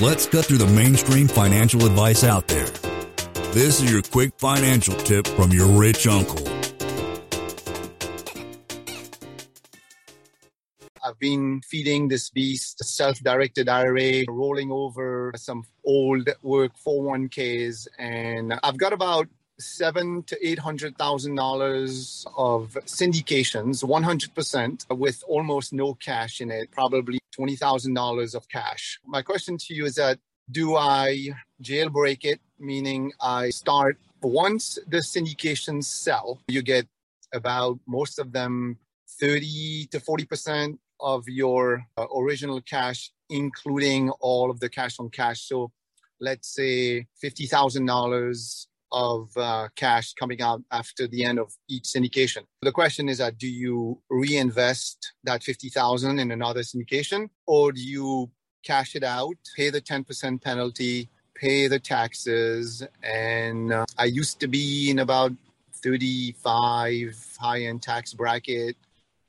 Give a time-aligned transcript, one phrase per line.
[0.00, 2.66] Let's cut through the mainstream financial advice out there.
[3.52, 6.48] This is your quick financial tip from your rich uncle.
[11.04, 18.78] I've been feeding this beast self-directed IRA, rolling over some old work 401ks, and I've
[18.78, 19.28] got about
[19.64, 26.40] seven to eight hundred thousand dollars of syndications, one hundred percent, with almost no cash
[26.40, 28.98] in it, probably twenty thousand dollars of cash.
[29.06, 30.18] My question to you is that
[30.50, 31.30] do I
[31.62, 36.86] jailbreak it, meaning I start once the syndications sell, you get
[37.34, 38.78] about most of them
[39.20, 45.10] 30 to 40 percent of your uh, original cash, including all of the cash on
[45.10, 45.42] cash.
[45.42, 45.72] So
[46.20, 52.44] let's say $50,000 of uh, cash coming out after the end of each syndication.
[52.62, 58.30] The question is that do you reinvest that 50,000 in another syndication or do you
[58.62, 64.46] cash it out, pay the 10% penalty, pay the taxes and uh, I used to
[64.46, 65.32] be in about
[65.82, 68.76] 35 high end tax bracket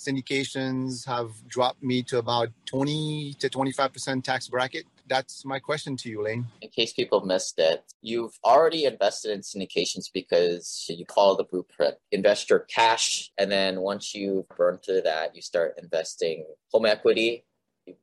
[0.00, 4.86] syndications have dropped me to about 20 to 25% tax bracket.
[5.10, 6.46] That's my question to you, Lane.
[6.62, 11.96] In case people missed it, you've already invested in syndications because you follow the blueprint.
[12.12, 17.44] Invest your cash, and then once you burn through that, you start investing home equity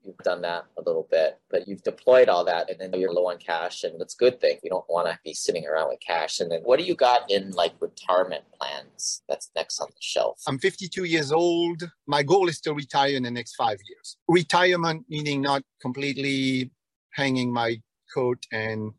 [0.04, 3.30] you've done that a little bit, but you've deployed all that and then you're low
[3.30, 4.58] on cash and that's a good thing.
[4.64, 6.40] You don't want to be sitting around with cash.
[6.40, 10.42] And then what do you got in like retirement plans that's next on the shelf?
[10.48, 11.90] I'm 52 years old.
[12.06, 14.18] My goal is to retire in the next five years.
[14.28, 16.72] Retirement meaning not completely
[17.18, 17.82] hanging my
[18.14, 18.92] coat and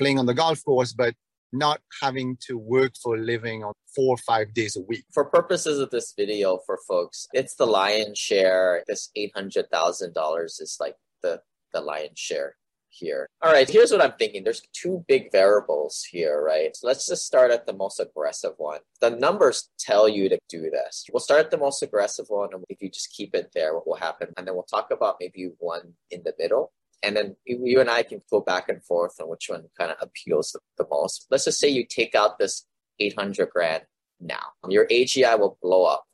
[0.00, 1.14] playing on the golf course, but
[1.52, 5.04] not having to work for a living on four or five days a week.
[5.12, 8.84] For purposes of this video for folks, it's the lion's share.
[8.86, 11.40] This $800,000 is like the,
[11.72, 12.56] the lion's share
[12.90, 13.28] here.
[13.42, 14.44] All right, here's what I'm thinking.
[14.44, 16.74] There's two big variables here, right?
[16.74, 18.80] So let's just start at the most aggressive one.
[19.00, 21.06] The numbers tell you to do this.
[21.12, 23.86] We'll start at the most aggressive one, and if you just keep it there, what
[23.86, 24.28] will happen?
[24.36, 26.72] And then we'll talk about maybe one in the middle
[27.02, 29.96] and then you and I can go back and forth on which one kind of
[30.00, 31.26] appeals the, most.
[31.30, 32.66] Let's just say you take out this
[32.98, 33.84] 800 grand
[34.20, 36.04] now, your AGI will blow up.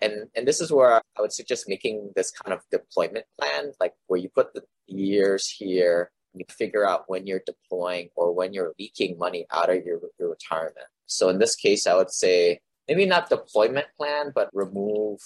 [0.00, 3.94] And, and this is where I would suggest making this kind of deployment plan, like
[4.06, 8.74] where you put the years here, you figure out when you're deploying or when you're
[8.78, 10.86] leaking money out of your, your retirement.
[11.06, 15.20] So in this case, I would say maybe not deployment plan, but remove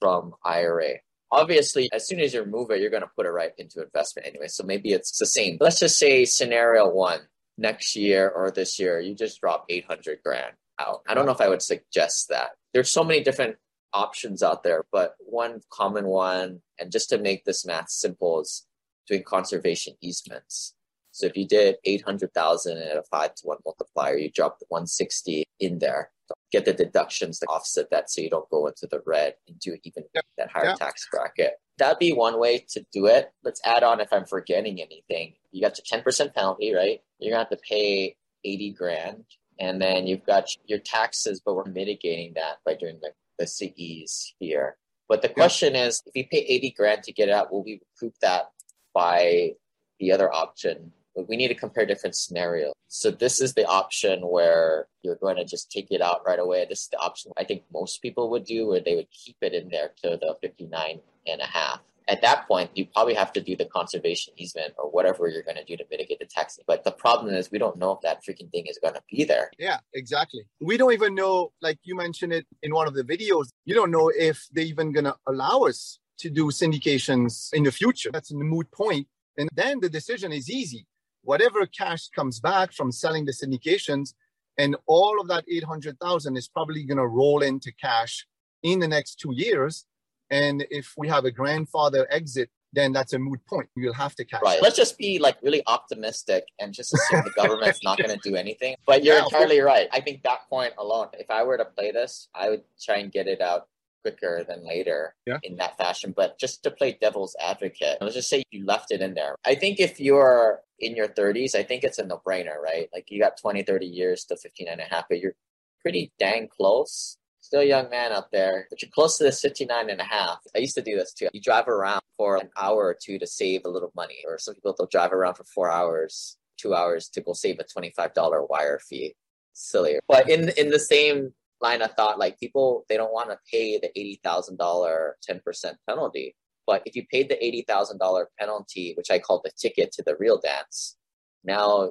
[0.00, 0.94] from IRA
[1.32, 4.28] obviously as soon as you remove it you're going to put it right into investment
[4.28, 5.56] anyway so maybe it's the same.
[5.60, 7.20] Let's just say scenario one
[7.58, 11.00] next year or this year you just drop 800 grand out.
[11.08, 12.50] I don't know if i would suggest that.
[12.72, 13.56] There's so many different
[13.94, 18.66] options out there but one common one and just to make this math simple is
[19.08, 20.74] doing conservation easements.
[21.14, 25.44] So if you did 800,000 at a 5 to 1 multiplier you drop the 160
[25.60, 26.10] in there
[26.50, 29.76] get the deductions to offset that so you don't go into the red and do
[29.84, 30.24] even yep.
[30.36, 30.78] that higher yep.
[30.78, 31.54] tax bracket.
[31.78, 33.32] That'd be one way to do it.
[33.42, 35.34] Let's add on if I'm forgetting anything.
[35.50, 37.00] You got your 10% penalty, right?
[37.18, 39.24] You're gonna have to pay 80 grand.
[39.58, 44.34] And then you've got your taxes, but we're mitigating that by doing the, the CEs
[44.38, 44.76] here.
[45.08, 45.88] But the question yep.
[45.88, 48.50] is, if you pay 80 grand to get it out, will we recoup that
[48.94, 49.52] by
[49.98, 52.72] the other option we need to compare different scenarios.
[52.88, 56.66] So this is the option where you're going to just take it out right away.
[56.68, 59.54] This is the option I think most people would do where they would keep it
[59.54, 61.80] in there to the 59 and a half.
[62.08, 65.56] At that point, you probably have to do the conservation easement or whatever you're going
[65.56, 66.58] to do to mitigate the tax.
[66.66, 69.24] But the problem is we don't know if that freaking thing is going to be
[69.24, 69.50] there.
[69.58, 70.44] Yeah, exactly.
[70.60, 73.92] We don't even know, like you mentioned it in one of the videos, you don't
[73.92, 78.10] know if they're even going to allow us to do syndications in the future.
[78.12, 79.06] That's a moot point.
[79.38, 80.86] And then the decision is easy
[81.22, 84.14] whatever cash comes back from selling the syndications,
[84.58, 88.26] and all of that 800,000 is probably going to roll into cash
[88.62, 89.86] in the next two years.
[90.30, 93.68] And if we have a grandfather exit, then that's a moot point.
[93.76, 94.40] You'll have to cash.
[94.42, 94.62] Right.
[94.62, 98.34] Let's just be like really optimistic and just assume the government's not going to do
[98.34, 98.76] anything.
[98.86, 99.88] But you're yeah, entirely right.
[99.92, 103.12] I think that point alone, if I were to play this, I would try and
[103.12, 103.68] get it out
[104.02, 105.38] quicker than later yeah.
[105.42, 106.12] in that fashion.
[106.16, 109.36] But just to play devil's advocate, let's just say you left it in there.
[109.44, 112.88] I think if you're in your 30s, I think it's a no brainer, right?
[112.92, 115.34] Like you got 20, 30 years to 15 and a half, but you're
[115.80, 117.16] pretty dang close.
[117.40, 120.38] Still a young man out there, but you're close to the 59 and a half.
[120.54, 121.28] I used to do this too.
[121.32, 124.54] You drive around for an hour or two to save a little money, or some
[124.54, 128.78] people they'll drive around for four hours, two hours to go save a $25 wire
[128.78, 129.14] fee.
[129.52, 129.98] Silly.
[130.08, 133.78] But in in the same line of thought, like people they don't want to pay
[133.78, 136.34] the eighty thousand dollar ten percent penalty.
[136.72, 137.34] But if you paid the
[137.68, 140.96] $80,000 penalty, which I call the ticket to the real dance,
[141.44, 141.90] now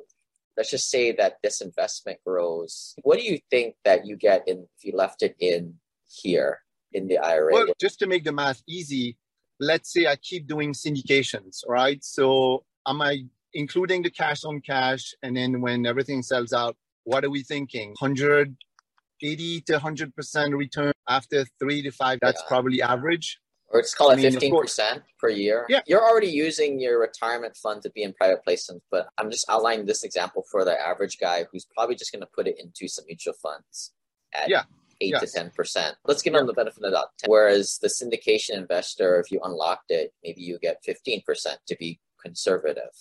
[0.57, 2.95] let's just say that this investment grows.
[3.03, 5.75] What do you think that you get in if you left it in
[6.09, 6.61] here
[6.93, 7.53] in the IRA?
[7.53, 9.17] Well, just to make the math easy,
[9.59, 12.03] let's say I keep doing syndications, right?
[12.03, 15.13] So am I including the cash on cash?
[15.21, 17.89] And then when everything sells out, what are we thinking?
[17.99, 22.17] 180 to 100% return after three to five.
[22.19, 22.47] That's yeah.
[22.47, 23.37] probably average.
[23.73, 25.65] Or it's called I mean, 15% per year.
[25.69, 25.81] Yeah.
[25.87, 29.85] You're already using your retirement fund to be in private placements, but I'm just outlining
[29.85, 33.05] this example for the average guy who's probably just going to put it into some
[33.07, 33.93] mutual funds
[34.33, 34.63] at yeah.
[34.99, 35.31] 8 yes.
[35.33, 35.93] to 10%.
[36.05, 37.07] Let's give them the benefit of that.
[37.27, 41.23] Whereas the syndication investor, if you unlocked it, maybe you get 15%
[41.67, 42.91] to be conservative.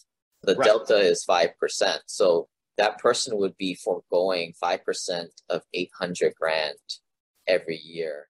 [0.42, 0.64] The right.
[0.64, 1.50] delta is 5%.
[2.06, 6.78] So that person would be foregoing 5% of 800 grand
[7.46, 8.29] every year.